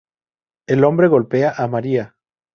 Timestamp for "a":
1.55-1.67